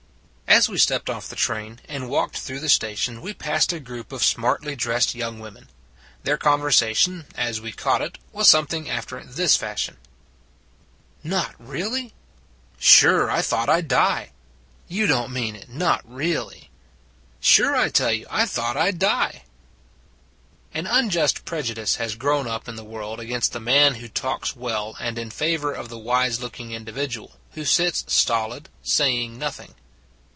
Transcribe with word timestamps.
"As 0.61 0.67
we 0.67 0.77
stepped 0.77 1.09
off 1.09 1.29
the 1.29 1.35
train 1.37 1.79
and 1.87 2.09
walked 2.09 2.35
through 2.37 2.59
the 2.59 2.67
station, 2.67 3.21
we 3.21 3.33
passed 3.33 3.71
a 3.71 3.79
group 3.79 4.11
of 4.11 4.21
smartly 4.21 4.75
dressed 4.75 5.15
young 5.15 5.39
women. 5.39 5.69
Their 6.23 6.37
conversation, 6.37 7.25
as 7.35 7.61
we 7.61 7.71
caught 7.71 8.01
it, 8.01 8.17
was 8.33 8.49
some 8.49 8.67
what 8.69 8.85
after 8.89 9.23
this 9.23 9.55
fashion: 9.55 9.95
"Not 11.23 11.55
re 11.57 11.83
eally?"" 11.83 12.11
Sure. 12.77 13.31
I 13.31 13.41
thought 13.41 13.69
I 13.69 13.79
d 13.81 13.87
die."" 13.87 14.31
You 14.89 15.07
don 15.07 15.29
t 15.29 15.33
mean 15.35 15.55
it. 15.55 15.69
Not 15.69 16.01
re 16.05 16.33
eally."" 16.33 16.67
Sure 17.39 17.73
I 17.73 17.87
tell 17.87 18.11
you. 18.11 18.27
I 18.29 18.45
thought 18.45 18.75
I 18.75 18.91
d 18.91 18.97
die." 18.97 19.43
An 20.73 20.85
unjust 20.85 21.45
prejudice 21.45 21.95
has 21.95 22.15
grown 22.15 22.45
up 22.45 22.67
in 22.67 22.75
the 22.75 22.83
world 22.83 23.21
against 23.21 23.53
the 23.53 23.61
man 23.61 23.95
who 23.95 24.09
talks 24.09 24.53
well, 24.53 24.97
and 24.99 25.17
in 25.17 25.31
favor 25.31 25.71
of 25.71 25.87
the 25.87 25.97
wise 25.97 26.41
looking 26.41 26.73
individual, 26.73 27.37
who 27.51 27.63
sits 27.63 28.03
stolid, 28.13 28.67
saying 28.83 29.39
nothing. 29.39 29.75